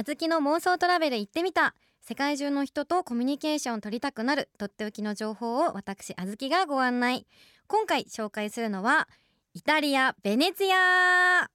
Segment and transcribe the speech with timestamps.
[0.00, 1.74] あずきの妄想トラベル行ってみた。
[2.00, 4.48] 世界中の人とコミュニケーションを取りたくなる。
[4.56, 7.26] とっておきの情報を私あずきがご案内。
[7.66, 9.10] 今回紹介するのは
[9.52, 11.50] イタリアベネツィア。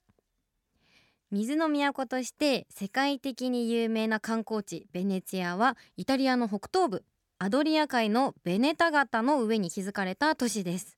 [1.32, 7.04] 水の都として世界的に有名な観光地ベネツィアはイタリアの北東部
[7.40, 10.96] アドリア海のベネタ型の上に築かれた都市です。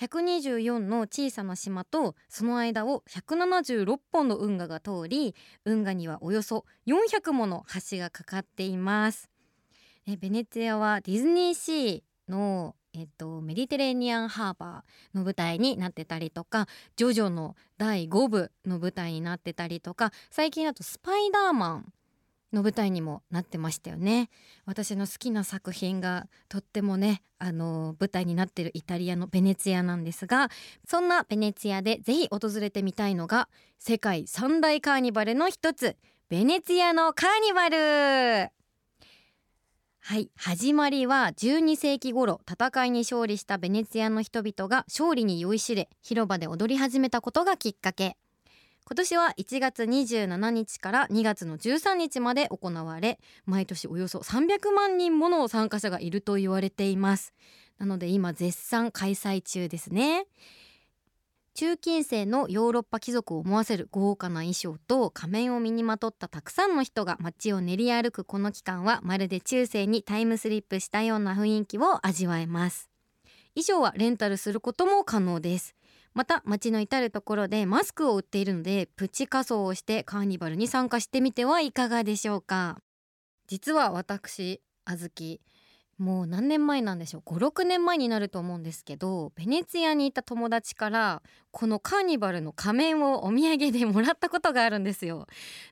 [0.00, 5.34] 124の小さな島とその間を176本の運河が通り
[5.64, 9.30] 運河にはおよそ400もの橋がかかっています。
[10.06, 16.66] ベネツィアはディズニーシーのえっと、メディテレーニアンハーバーの舞台になってたりとか
[16.96, 21.92] ジョジョの第5部の舞台になってたりとか最近だとスパイダーマン
[22.56, 24.30] の舞台にもなってましたよね。
[24.64, 30.50] 私の好きな作品がとってもねあの舞台になってるイタリアのベネツィアなんですが
[30.88, 33.48] そんなベネツィアでぜひ訪れてみたいのが
[33.78, 35.96] 世界三大カーニバルの一つ
[36.28, 38.50] ベネツィアのカーニバル。
[40.08, 48.16] はい始まりは12世紀頃戦いに勝利したベネツィアの人々が勝利に酔いしれ広場で踊り始めたことがきっかけ。
[48.88, 57.34] 今年は1月27日から2月の13日まで行われ毎年およそ300万人もの参加者がいると言われています。
[57.78, 60.26] なので今絶賛開催中ですね。
[61.54, 72.88] 中近世のヨーロッパ貴族を思わせる豪華な衣装と仮面を身にまとったたくさんの人が街を練り歩くこの期間はまるで中世にタイムスリップしたような雰囲気を味わえます。
[73.56, 75.74] 衣装はレンタルすることも可能です。
[76.16, 82.78] また街の至る所でマスクを売っているのでプチ仮装をしてカーニバルに参加してみてはいかがでしょうか。
[83.48, 85.42] 実は私あずき
[85.98, 91.22] もう何年前なんでしょう56年前になると思うんですけどベネツィアにいた友達から
[91.52, 95.26] このカーニバルの仮面をお土産でもらったことがあるんですよ。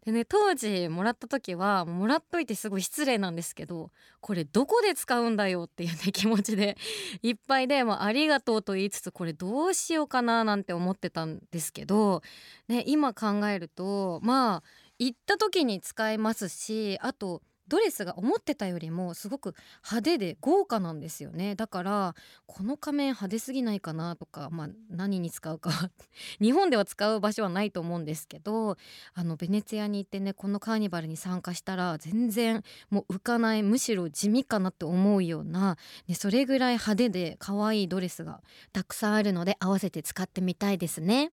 [0.07, 6.79] でね当時もらった時はもらっといてすごい失礼なんですけどこれどこで使うんだよっていうね気持ちで
[7.23, 12.23] いっぱいで、まあ、ありがとうと言いつつこれどうしようかななんて思ってたんですけど、
[12.69, 14.63] ね、今考えるとまあ
[14.99, 22.15] 行った時に使えますしあとドレスが思ってたよりもすごく派手で豪華なんですよねだから
[22.47, 25.71] この仮面派手すぎないかなとか、まあ、何に使うか
[26.41, 28.77] 日本では使う場所はないと思うんですけど
[29.15, 35.77] あのベネツィアに行ってねこのカーニバルに参加したら全然もう浮かないむしろ地味かなって思うような、
[36.07, 38.43] ね、それぐらい派手で可愛いドレスが
[38.73, 41.33] たくさんあるので合わせて使ってみたいですね。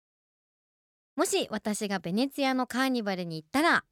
[1.17, 3.85] もし私がベネツィアのカーニバルに行ったら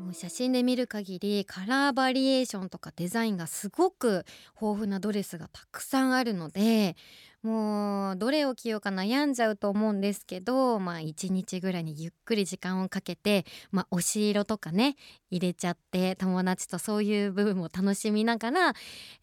[0.00, 4.24] もう写真で見る限りカラーバリエーションとかデザインがすごく
[4.60, 6.96] 豊富なドレスがたくさんあるので
[7.42, 14.96] もうどれを着ようか悩んじゃうと思うんですけどまあ1日ぐらいにゆっくり時間をかけて、まあ、押し色とかね
[15.30, 18.72] 入れちゃって友達とそういう部分も楽しみながら、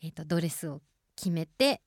[0.04, 0.82] えー、とドレスを
[1.16, 1.82] 決めて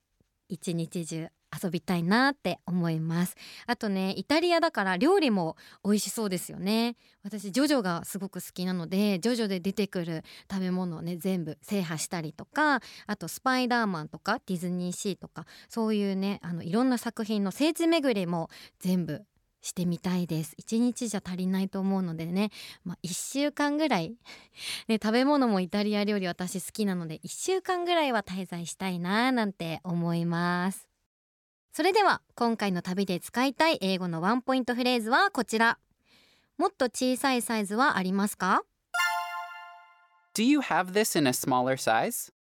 [0.49, 1.29] 一日中
[1.63, 3.37] 遊びたいなって思います。
[3.67, 6.97] あとねイタリアだから料理も美味しそうですよね。
[7.23, 19.25] 私ジョジョがすごく好きなのでジョジョで出てくる食べ物をね全部制覇したりとかあとスパイダーマンとかディズニーシーとかそういうねあのいろんな作品の聖地巡りも全部
[19.63, 20.57] してみたいです。
[20.61, 22.51] 1日じゃ足りないと思うのでね、
[22.85, 24.15] まあ、1週間ぐらい
[24.89, 30.90] ね、食べ物もイタリア料理私好きなので1週間ぐらいは滞在したいななんて思います。
[31.73, 35.79] それでは今回の旅で使いたい英語のワンポイントフレーズはこちら。
[36.59, 38.65] もっと小さいサイズはありますか
[40.35, 42.33] ？Do you have this in a smaller size?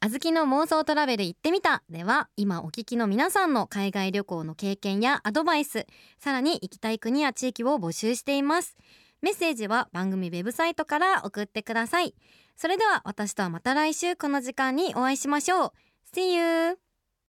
[0.00, 1.84] あずきの妄想トラベル行ってみた。
[1.88, 5.86] では今お聞きの皆さんの海外旅行の経験やアドバイス
[6.18, 8.76] さらに行きたい国や地域を募集しています。
[9.20, 12.16] メッセージは番組ウェブサイトから送ってください。
[12.56, 15.72] それでは私とはまた来週この時間にお会いしましょう。
[16.12, 16.91] See you!